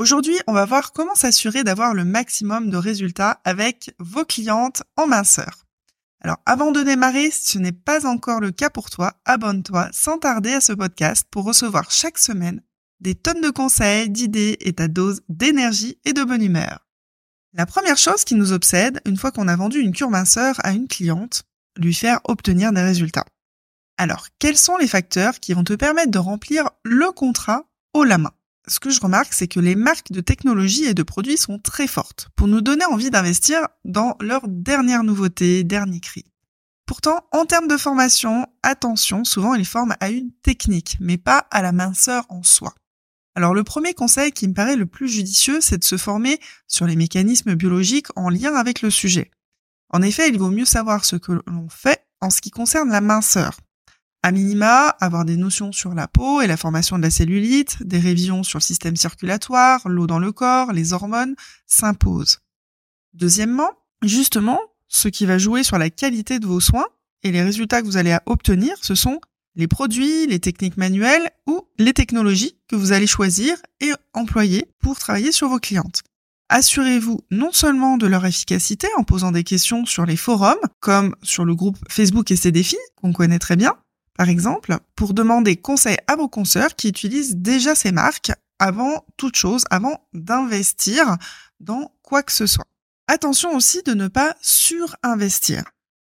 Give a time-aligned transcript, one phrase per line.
[0.00, 5.06] Aujourd'hui, on va voir comment s'assurer d'avoir le maximum de résultats avec vos clientes en
[5.06, 5.66] minceur.
[6.22, 10.16] Alors, avant de démarrer, si ce n'est pas encore le cas pour toi, abonne-toi sans
[10.16, 12.62] tarder à ce podcast pour recevoir chaque semaine
[13.00, 16.88] des tonnes de conseils, d'idées et ta dose d'énergie et de bonne humeur.
[17.52, 20.72] La première chose qui nous obsède, une fois qu'on a vendu une cure minceur à
[20.72, 21.42] une cliente,
[21.76, 23.26] lui faire obtenir des résultats.
[23.98, 28.16] Alors, quels sont les facteurs qui vont te permettre de remplir le contrat haut la
[28.16, 28.32] main?
[28.70, 31.88] Ce que je remarque, c'est que les marques de technologie et de produits sont très
[31.88, 36.24] fortes pour nous donner envie d'investir dans leurs dernières nouveautés, derniers cris.
[36.86, 41.62] Pourtant, en termes de formation, attention, souvent ils forment à une technique, mais pas à
[41.62, 42.74] la minceur en soi.
[43.34, 46.86] Alors le premier conseil qui me paraît le plus judicieux, c'est de se former sur
[46.86, 49.30] les mécanismes biologiques en lien avec le sujet.
[49.88, 53.00] En effet, il vaut mieux savoir ce que l'on fait en ce qui concerne la
[53.00, 53.58] minceur.
[54.22, 57.98] À minima, avoir des notions sur la peau et la formation de la cellulite, des
[57.98, 61.34] révisions sur le système circulatoire, l'eau dans le corps, les hormones
[61.66, 62.40] s'imposent.
[63.14, 63.70] Deuxièmement,
[64.02, 66.86] justement, ce qui va jouer sur la qualité de vos soins
[67.22, 69.20] et les résultats que vous allez obtenir, ce sont
[69.54, 74.98] les produits, les techniques manuelles ou les technologies que vous allez choisir et employer pour
[74.98, 76.02] travailler sur vos clientes.
[76.50, 81.44] Assurez-vous non seulement de leur efficacité en posant des questions sur les forums, comme sur
[81.44, 83.76] le groupe Facebook et ses défis, qu'on connaît très bien,
[84.16, 89.36] par exemple, pour demander conseil à vos consoeurs qui utilisent déjà ces marques avant toute
[89.36, 91.16] chose, avant d'investir
[91.60, 92.66] dans quoi que ce soit.
[93.08, 95.64] Attention aussi de ne pas surinvestir,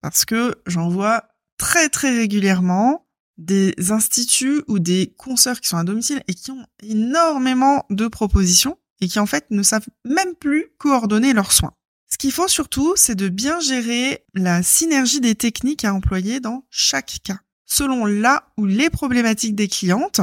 [0.00, 1.24] parce que j'en vois
[1.58, 3.06] très très régulièrement
[3.36, 8.78] des instituts ou des consoeurs qui sont à domicile et qui ont énormément de propositions
[9.00, 11.74] et qui en fait ne savent même plus coordonner leurs soins.
[12.10, 16.64] Ce qu'il faut surtout, c'est de bien gérer la synergie des techniques à employer dans
[16.70, 20.20] chaque cas selon là ou les problématiques des clientes.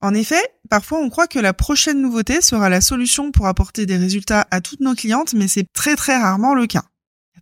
[0.00, 3.98] En effet, parfois on croit que la prochaine nouveauté sera la solution pour apporter des
[3.98, 6.84] résultats à toutes nos clientes, mais c'est très très rarement le cas.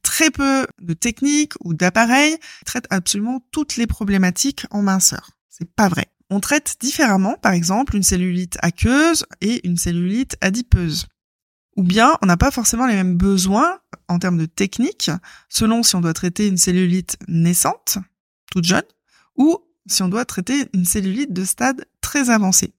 [0.02, 2.36] Très peu de techniques ou d'appareils
[2.66, 5.30] traitent absolument toutes les problématiques en minceur.
[5.48, 6.06] C'est pas vrai.
[6.30, 11.06] On traite différemment, par exemple, une cellulite aqueuse et une cellulite adipeuse.
[11.76, 15.10] Ou bien, on n'a pas forcément les mêmes besoins en termes de technique,
[15.48, 17.98] selon si on doit traiter une cellulite naissante,
[18.50, 18.84] toute jeune,
[19.36, 19.58] ou
[19.88, 22.74] si on doit traiter une cellulite de stade très avancé.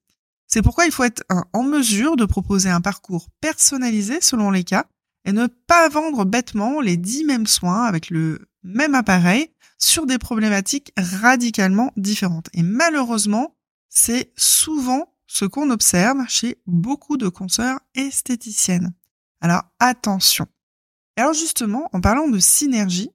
[0.48, 1.24] C'est pourquoi il faut être
[1.54, 4.86] en mesure de proposer un parcours personnalisé selon les cas
[5.26, 10.18] et ne pas vendre bêtement les dix mêmes soins avec le même appareil sur des
[10.18, 12.50] problématiques radicalement différentes.
[12.54, 13.56] Et malheureusement,
[13.90, 18.94] c'est souvent ce qu'on observe chez beaucoup de consoeurs esthéticiennes.
[19.40, 20.48] Alors attention.
[21.16, 23.12] alors justement, en parlant de synergie,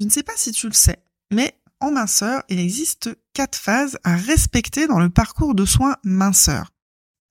[0.00, 0.98] je ne sais pas si tu le sais,
[1.30, 6.72] mais en minceur, il existe quatre phases à respecter dans le parcours de soins minceur.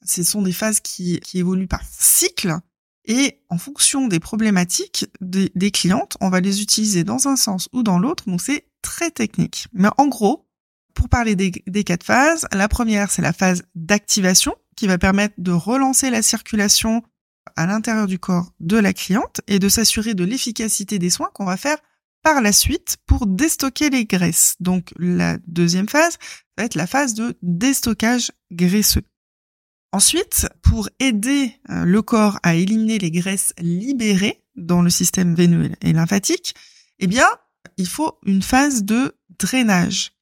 [0.05, 2.57] Ce sont des phases qui, évoluent par cycle
[3.05, 7.83] et en fonction des problématiques des, clientes, on va les utiliser dans un sens ou
[7.83, 9.67] dans l'autre, donc c'est très technique.
[9.73, 10.47] Mais en gros,
[10.93, 15.35] pour parler des, des quatre phases, la première, c'est la phase d'activation qui va permettre
[15.37, 17.03] de relancer la circulation
[17.55, 21.45] à l'intérieur du corps de la cliente et de s'assurer de l'efficacité des soins qu'on
[21.45, 21.77] va faire
[22.23, 24.55] par la suite pour déstocker les graisses.
[24.59, 26.17] Donc la deuxième phase
[26.57, 29.03] va être la phase de déstockage graisseux.
[29.91, 35.69] Ensuite, pour aider euh, le corps à éliminer les graisses libérées dans le système veineux
[35.81, 36.55] et lymphatique,
[36.97, 37.27] eh bien,
[37.77, 40.13] il faut une phase de drainage.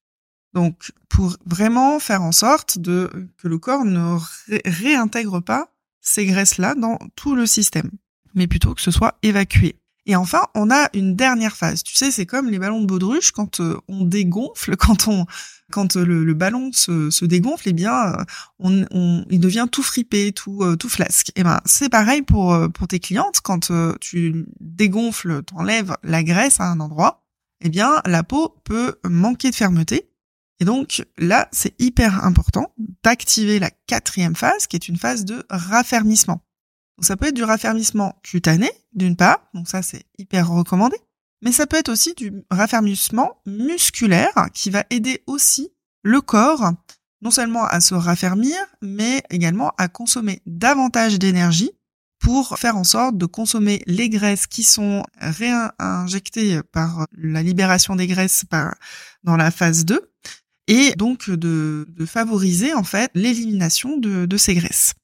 [0.52, 4.18] Donc, pour vraiment faire en sorte de, que le corps ne
[4.66, 5.72] réintègre pas
[6.02, 7.90] ces graisses-là dans tout le système,
[8.34, 9.76] mais plutôt que ce soit évacué.
[10.04, 11.82] Et enfin, on a une dernière phase.
[11.84, 15.26] Tu sais, c'est comme les ballons de baudruche quand euh, on dégonfle, quand on
[15.70, 18.24] quand euh, le, ballon se, dégonfle, eh bien, euh,
[18.58, 21.30] on, on, il devient tout fripé, tout tout flasque.
[21.30, 23.40] Et eh ben, c'est pareil pour pour tes clientes.
[23.42, 23.70] Quand
[24.00, 27.24] tu dégonfles, t'enlèves la graisse à un endroit,
[27.62, 30.08] eh bien, la peau peut manquer de fermeté.
[30.60, 35.44] Et donc là, c'est hyper important d'activer la quatrième phase, qui est une phase de
[35.48, 36.42] raffermissement.
[36.98, 40.96] Donc ça peut être du raffermissement cutané, d'une part, donc ça c'est hyper recommandé,
[41.42, 45.72] mais ça peut être aussi du raffermissement musculaire qui va aider aussi
[46.02, 46.72] le corps
[47.22, 51.70] non seulement à se raffermir, mais également à consommer davantage d'énergie
[52.18, 58.06] pour faire en sorte de consommer les graisses qui sont réinjectées par la libération des
[58.06, 58.44] graisses
[59.24, 60.00] dans la phase 2
[60.68, 64.94] et donc de, favoriser en fait l'élimination de ces graisses.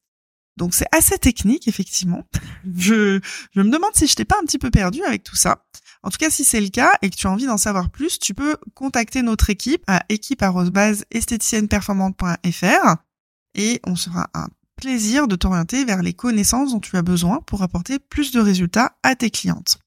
[0.59, 2.25] Donc c'est assez technique effectivement.
[2.77, 3.21] Je,
[3.55, 5.65] me demande si je t'ai pas un petit peu perdu avec tout ça.
[6.03, 8.19] En tout cas, si c'est le cas et que tu as envie d'en savoir plus,
[8.19, 12.97] tu peux contacter notre équipe à équipe@esthéticienneperformante.fr
[13.55, 17.63] et on sera un plaisir de t'orienter vers les connaissances dont tu as besoin pour
[17.63, 19.79] apporter plus de résultats à tes clientes.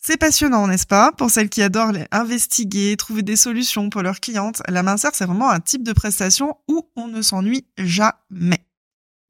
[0.00, 1.12] C'est passionnant, n'est-ce pas?
[1.12, 5.50] Pour celles qui adorent investiguer, trouver des solutions pour leurs clientes, la minceur, c'est vraiment
[5.50, 8.65] un type de prestation où on ne s'ennuie jamais.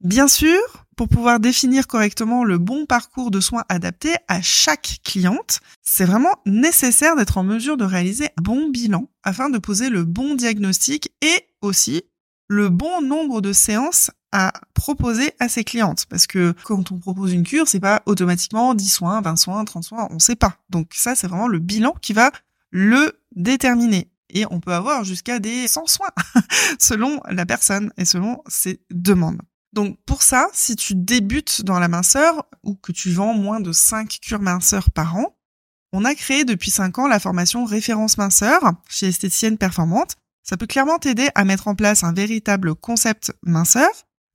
[0.01, 0.59] Bien sûr,
[0.95, 6.35] pour pouvoir définir correctement le bon parcours de soins adapté à chaque cliente, c'est vraiment
[6.45, 11.11] nécessaire d'être en mesure de réaliser un bon bilan afin de poser le bon diagnostic
[11.21, 12.03] et aussi
[12.47, 16.05] le bon nombre de séances à proposer à ses clientes.
[16.09, 19.83] Parce que quand on propose une cure, c'est pas automatiquement 10 soins, 20 soins, 30
[19.83, 20.57] soins, on sait pas.
[20.69, 22.31] Donc ça, c'est vraiment le bilan qui va
[22.69, 24.11] le déterminer.
[24.29, 26.11] Et on peut avoir jusqu'à des 100 soins
[26.79, 29.41] selon la personne et selon ses demandes.
[29.73, 33.71] Donc pour ça, si tu débutes dans la minceur ou que tu vends moins de
[33.71, 35.35] 5 cures minceurs par an,
[35.93, 40.15] on a créé depuis 5 ans la formation référence minceur chez Esthéticienne Performante.
[40.43, 43.89] Ça peut clairement t'aider à mettre en place un véritable concept minceur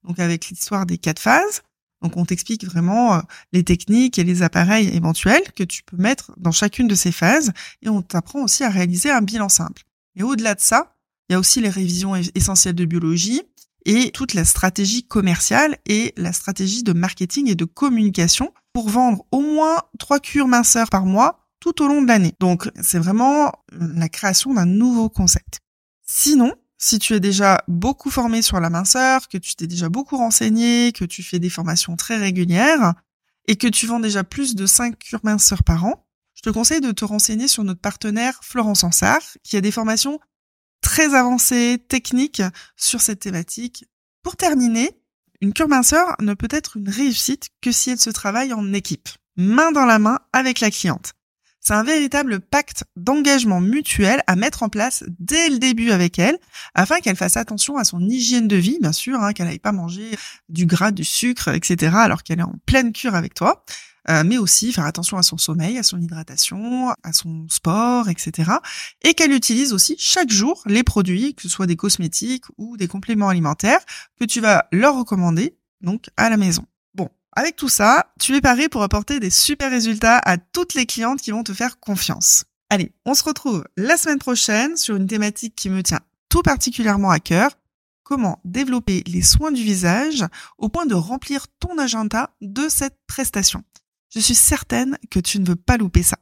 [0.04, 1.62] donc avec l'histoire des quatre phases.
[2.02, 3.20] Donc on t'explique vraiment euh,
[3.52, 7.52] les techniques et les appareils éventuels que tu peux mettre dans chacune de ces phases
[7.80, 9.82] et on t'apprend aussi à réaliser un bilan simple.
[10.16, 10.96] Et au-delà de ça,
[11.28, 13.42] il y a aussi les révisions essentielles de biologie
[13.84, 19.24] et toute la stratégie commerciale et la stratégie de marketing et de communication pour vendre
[19.32, 22.34] au moins trois cures minceurs par mois tout au long de l'année.
[22.40, 25.60] Donc c'est vraiment la création d'un nouveau concept.
[26.06, 30.16] Sinon, si tu es déjà beaucoup formé sur la minceur, que tu t'es déjà beaucoup
[30.16, 32.94] renseigné, que tu fais des formations très régulières
[33.46, 36.04] et que tu vends déjà plus de 5 cures minceurs par an,
[36.34, 40.18] je te conseille de te renseigner sur notre partenaire Florence Ansart, qui a des formations
[40.92, 42.42] très avancées, techniques
[42.76, 43.86] sur cette thématique.
[44.22, 44.90] Pour terminer,
[45.40, 49.08] une cure minceur ne peut être une réussite que si elle se travaille en équipe,
[49.38, 51.14] main dans la main avec la cliente.
[51.60, 56.38] C'est un véritable pacte d'engagement mutuel à mettre en place dès le début avec elle,
[56.74, 59.72] afin qu'elle fasse attention à son hygiène de vie, bien sûr, hein, qu'elle n'aille pas
[59.72, 60.10] manger
[60.50, 63.64] du gras, du sucre, etc., alors qu'elle est en pleine cure avec toi.
[64.10, 68.50] Euh, mais aussi faire attention à son sommeil, à son hydratation, à son sport, etc.
[69.02, 72.88] Et qu'elle utilise aussi chaque jour les produits, que ce soit des cosmétiques ou des
[72.88, 73.80] compléments alimentaires,
[74.18, 76.64] que tu vas leur recommander donc à la maison.
[77.34, 81.20] Avec tout ça, tu es paré pour apporter des super résultats à toutes les clientes
[81.20, 82.44] qui vont te faire confiance.
[82.68, 87.10] Allez, on se retrouve la semaine prochaine sur une thématique qui me tient tout particulièrement
[87.10, 87.52] à cœur.
[88.02, 90.26] Comment développer les soins du visage
[90.58, 93.64] au point de remplir ton agenda de cette prestation.
[94.14, 96.18] Je suis certaine que tu ne veux pas louper ça.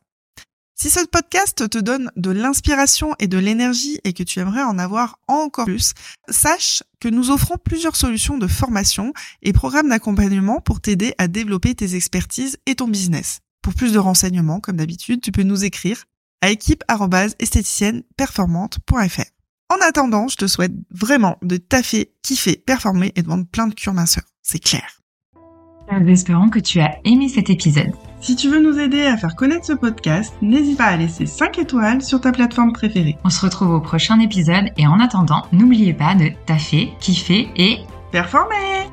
[0.76, 4.78] Si ce podcast te donne de l'inspiration et de l'énergie et que tu aimerais en
[4.78, 5.92] avoir encore plus,
[6.30, 11.74] sache que nous offrons plusieurs solutions de formation et programmes d'accompagnement pour t'aider à développer
[11.74, 13.40] tes expertises et ton business.
[13.60, 16.04] Pour plus de renseignements, comme d'habitude, tu peux nous écrire
[16.40, 19.30] à équipe-esthéticienneperformante.fr.
[19.68, 23.74] En attendant, je te souhaite vraiment de taffer, kiffer, performer et de vendre plein de
[23.74, 24.24] cures minceurs.
[24.42, 24.99] C'est clair.
[25.98, 27.92] Nous espérons que tu as aimé cet épisode.
[28.20, 31.58] Si tu veux nous aider à faire connaître ce podcast, n'hésite pas à laisser 5
[31.58, 33.16] étoiles sur ta plateforme préférée.
[33.24, 37.78] On se retrouve au prochain épisode et en attendant, n'oubliez pas de taffer, kiffer et
[38.12, 38.88] performer